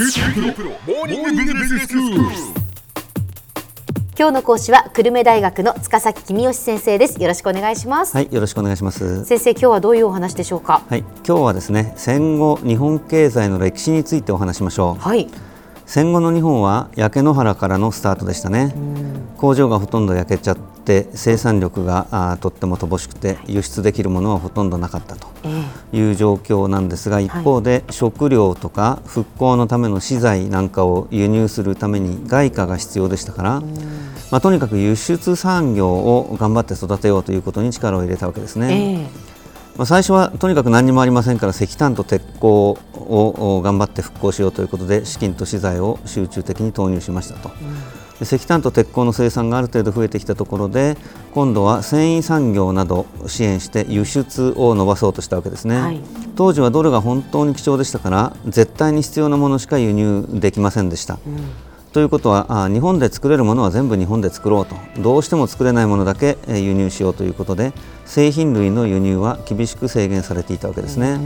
[0.00, 0.06] 今
[4.28, 7.20] 日の講師は久留米大学の塚崎君吉先生です。
[7.20, 9.24] よろしくお願いします、はい、よろしくお願いします。
[9.24, 10.84] 先生今日はどういうお話でしょうか？
[10.88, 15.02] はい、今日はですね、戦後日本経済の歴史についてお話しましょう。
[15.02, 15.26] はい
[15.88, 18.74] 戦後の日本は焼け野原からのスタートでしたね。
[19.38, 25.64] 工場がほとんど焼けちゃって生産力がとっても乏しくて輸出できるものはほとんどなかったとえ
[25.94, 25.96] え。
[25.96, 33.62] いう状況なんですが一方で食料とか復興のための資材なんかを輸入するために外貨が必要でしたから、
[34.30, 39.08] まあ、とにかく輸出産業を頑張って育てようということに力を入れたわけですね。
[39.08, 39.28] ええ
[39.78, 47.50] まあ、最初はとにかく何にもありませんから石炭と鉄鋼をお頑張って復興しようということで資金と資材を集中的に投入しましたと、
[48.18, 50.96] で石炭と鉄鋼の生産がある程度増えてきたところで
[51.32, 56.00] 今度は繊維産業などを支援して輸出を伸ばそうとしたわけですね、はい。
[56.34, 61.20] 当時はドルが本当に貴重でしたから絶対に必要なものしか輸入できませんでした、
[61.92, 64.76] ということはあ日本で作れるものは全部日本で作ろうと。
[65.00, 67.72] どうしても作れないものだけえー輸入しようということで
[68.04, 71.18] 製品類の輸入は厳しく制限されていたわけですね。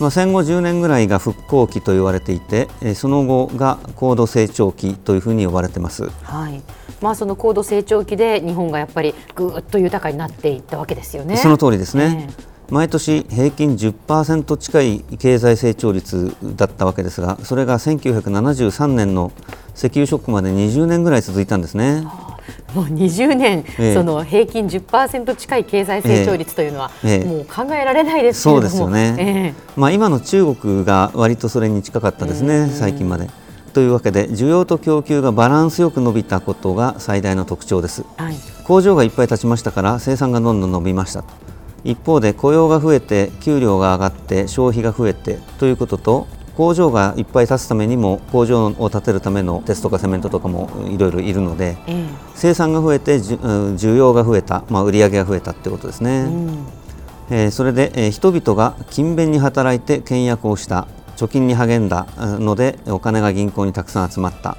[0.00, 6.10] まあ、戦後10年ぐらいが復興期と言われていてえーその後が高度成長期というふうに呼ばれてます。
[6.22, 6.60] はい。
[7.00, 11.36] まあその高度成長期で日本がやっぱりぐーっと豊かになっていったわけですよね。
[11.36, 19.30] その通りですね、え毎年平均10%近い経済成長率だったわけですがそれが1973年の
[19.76, 22.02] 石油ショックまで20年ぐらい続いたんですね。
[22.74, 23.94] もう20年、ええ。
[23.94, 27.24] その平均10%近い経済成長率というのは、ええ。
[27.24, 28.68] もう考えられないですけれども。
[28.68, 33.28] そうですよね、まあ、今の中国が割とそれに近かったですね、最近まで。
[33.74, 38.02] というわけで需要と供給がバランスよく伸びたことが最大の特徴です。
[38.02, 38.36] ええはい。
[38.64, 41.22] 工場がいっぱい建ちましたから生産がどんどん伸びました。
[41.22, 41.28] と
[41.84, 56.66] 一方で雇用が増えて給料が上がって消費が増えてということと工場がいっぱい建つためにも工場を建てるための鉄とかセメントとかもいろいろいるのでえ生産が増えて需要が増えた、まあ、売上が増えたってことですね、えうん。
[57.30, 64.56] えーそれで、えー人々が勤勉に働いて倹約をした貯金に励んだあのでお金が銀行にたくさん集まった、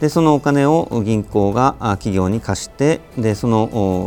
[0.00, 3.62] でそのお金を銀行があ企業に貸してでその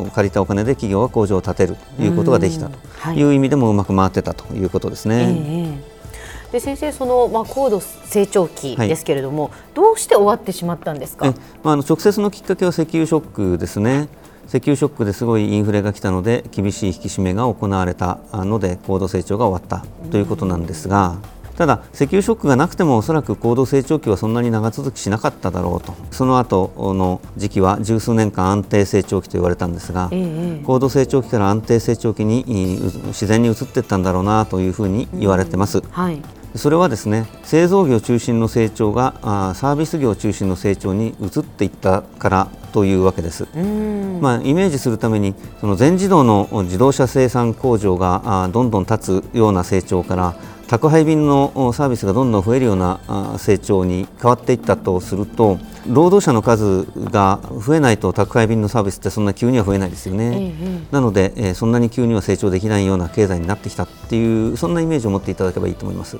[0.05, 2.79] お借りたお金で企業が工場を建てるということができたうんと。
[2.99, 3.17] はい。
[3.17, 5.41] いう意味でもうまく回ってたということですええね。
[5.47, 6.51] ええ。
[6.51, 11.27] で先生その、まあ、高度成長期ですけれども、どうして終わってしまったんですか？
[11.27, 11.33] え。
[11.63, 14.07] まあ、あの直接のきっかけは石油ショックですね。
[14.47, 21.17] 石油ショックですごいインフレが来たので厳しい引き締めが行われたので高度成長が終わったということなんですが
[21.59, 35.79] ただ石油ショックがなくてもおそらく高度成長期はそんなに長続きしなかっただろうとその後の時期は十数年間安定成長期と言われたんですがえええ高度成長期から安定成長期にい自然に移っていったんだろうなというふうに言われてます。
[35.79, 36.21] えはい
[36.55, 39.13] それはですね製造業中心の成長が
[39.53, 43.47] サービス業中心の成長に移っていったからというわけです。
[43.55, 50.35] うんまあ、イメージするためにその全自動の自動車生産工場がどんどん立つような成長から
[50.69, 52.99] 宅配便のおサービスがどんどん増えるような
[53.39, 55.57] 成長に変わっていったとすると
[55.87, 60.25] 労働者の数が増えないと宅配便のサービスってそんな急には増えないですよね。
[60.25, 66.17] えええなので、えーそんなに急には成長できないような経済になってきたっていうそんなイメージを持っていただければいいと思います。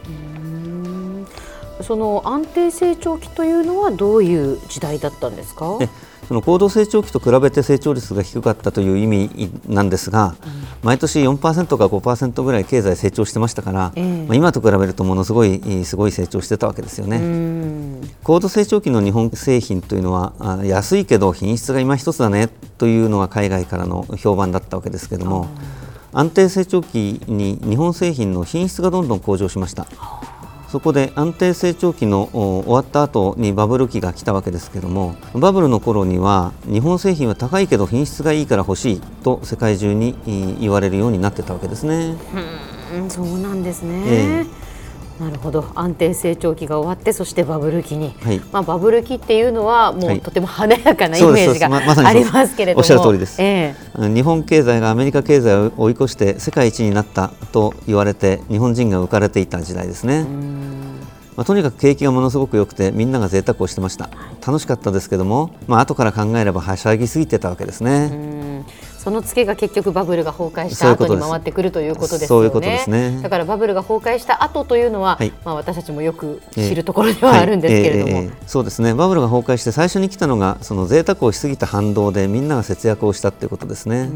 [1.79, 5.77] えその安定成長期というのはどういう時代だったんですか？
[5.79, 5.89] で
[6.27, 10.35] その高度成長期と比べて成長率が低かったという意味なんですが、
[10.83, 11.37] 毎年4%
[11.77, 14.25] か5%ぐらい経済成長してましたから、ええ。
[14.27, 17.17] まあ、今と比べるとものすごいすごい成長してたわけですよね。
[17.17, 18.09] うん。
[18.23, 22.47] 高度成長期の日本製品というのはあ安いけど品質が今一つだね
[22.77, 25.47] というのが海外からの評判だったわけですけれども
[26.13, 29.87] 安定成長期に日本製品の品質がどんどん向上しました
[30.71, 42.15] そこで安定成長期のお終わった後にバブル期が来たわけですけどもバブルの頃には日本製品は高いけど品質がいいから欲しいと世界中にい言われるようになってたわけですね。
[42.93, 44.45] うんそうなんですね、え
[45.19, 45.65] なるほど。
[45.75, 48.39] 安定成長期が終わってそしてバブル期に、はい。
[48.51, 50.17] まあ、バブル期っていうのはもはい。
[50.19, 52.79] うとても華やかなイメージがそうですままありますけれども。
[52.79, 53.41] おっしゃる通りです。
[53.41, 60.25] え日本経済がアメリカ経済を追い越して世界一になったと言われて日本人が浮かれていた時代ですね。
[61.35, 64.09] まあ、とにかく景気がものすごく良くてみんなが贅沢をしてました。
[64.45, 68.65] 楽しかったですけども、まあ後から考えればはしゃぎすぎてたわけですえね。
[68.99, 72.79] うんそのツケが結局バブルが崩壊した後に回ってくるということですよね。
[72.87, 73.21] ね。
[73.21, 75.31] だからバブルが崩壊した後というのは、はい。
[75.45, 78.43] まあ私たちもよく知るところではあるんですけれども、はいええええ。
[78.45, 78.93] そうですね。
[78.93, 84.09] バブルが崩壊して最初に来たのがその贅沢をしすぎた反動でみんなが節約をしたっていうことですね。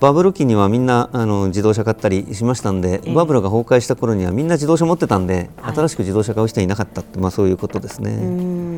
[0.00, 5.74] バブル期にはみんなあの自動車買ったりしましたんで、バブルが崩壊した頃にはみんな自動車持ってたんで、はい。
[5.74, 8.75] 新しく自動車買う人はいなかったってまあそういうことですね、うん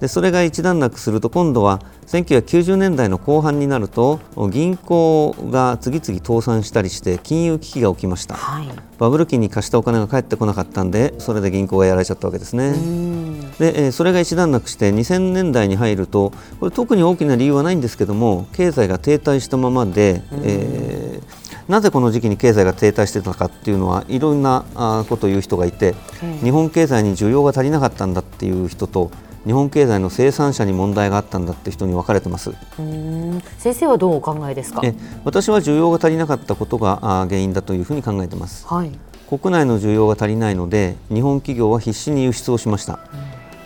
[0.00, 4.20] でそれが一段落すると今度は1990年代の後半になると
[4.50, 8.68] 銀行が次々倒産したりして金融危機が起きましたはい。
[8.98, 12.68] バブル期に貸したお金が返ってこなかったんでそれで銀行がやられちゃったわけですね。
[12.68, 24.64] うんで、えーそれが一段落して2000年代に入るとこれ特に大きな理由はないんですけども経済が停滞したままで、えーなぜこの時期に経済が停滞してたかっていうのはいろんな
[25.08, 25.94] ことを言う人がいて、
[26.42, 29.12] 日本経済に需要が足りなかったんだっていう人と
[29.46, 32.52] 日本経済の生産者に問題があったんだって人に分かれてます。
[32.78, 34.80] うん先生はどうお考えですか？
[34.84, 34.94] え
[35.24, 36.98] 私は需要が足りなかったことが
[37.28, 38.66] 原因だというふうに考えてます。
[38.66, 38.90] はい。
[39.28, 42.98] 国内の需要が足りないので日本企業は必死に輸出をしました、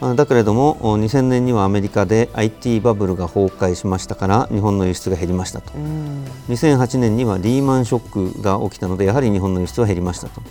[0.03, 10.43] あだけれどもお2000年にはアメリカで IT バブルが崩壊しましたから日本の輸出が減りましたとうん2008年にはリーマンショックが起きたのでやはり日本の輸出は減りましたと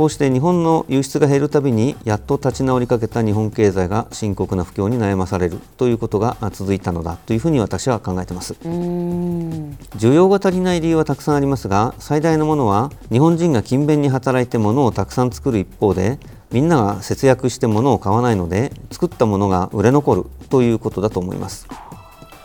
[0.00, 16.18] こうして日本の輸出が減るたびにやっと立ち直りかけた日本経済が深刻な不況に悩まされるということがあ続いたのだというふうに私は考えていますうん需要が足りない理由はたくさんありますが最大のものは日本人が勤勉に働いて物をたくさん作る一方で
[16.50, 21.68] みんなが節約して物を買わないので作ったものが売れ残るということだと思います。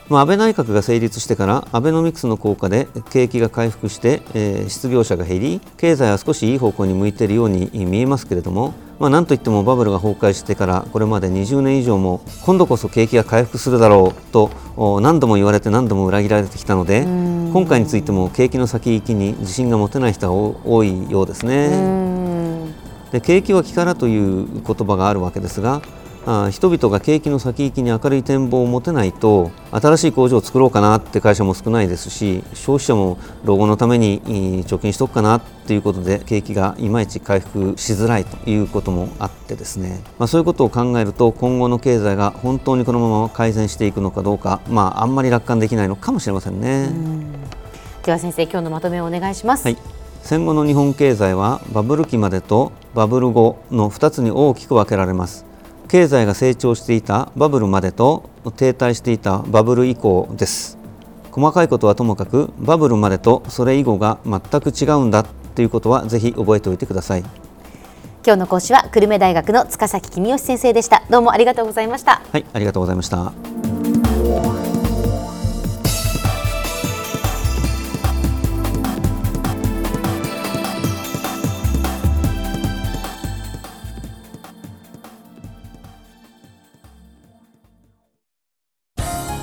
[0.08, 21.68] まあ、安倍内閣が成立してからアベノミクスの効果で景気が回復して、えー失業者が減り経済は少しいい方向に向いているように見えますけれども、まあ、なんといってもバブルが崩壊してからこれまで20年以上も今度こそ景気が回復するだろうとお何度も言われて何度も裏切られてきたので今回についても景気の先行きに自信が持てない人が多多いようですね。
[21.72, 22.16] うん
[23.12, 25.82] で景気は気からという言葉があるわけですが
[26.26, 34.22] あ人々が景気の先行きに明るい展望を持てないと新しい工場を作ろうかなって会社も少ないですし消費者も老後のために
[34.66, 46.90] 貯金しとくかなっていうことで景気がいまいち回復しづらいということもあってですね、まあ、そういうことを考えると今後の経済が本当にこのまま改善していくのかどうか、まあ、あんまり楽観できないのかもしれませんね。
[48.04, 49.66] では先生今日のまとめをお願いします。
[49.66, 49.78] はい、
[50.22, 55.46] 戦後の日本経済はバブル期までとバブル後の2つに大きく分けられます
[55.88, 60.78] 経済が成長していたバブルまでと停滞していたバブル以降です
[61.32, 67.24] 細かいことはともかくバブルまでとそれ以後が全く違うんだということはぜひ覚えておいてください
[68.26, 71.04] 今日の講師は久留米大学の塚崎君吉先生でした。
[71.12, 72.24] どうもありがとうございました。
[72.32, 74.75] はいありがとうございました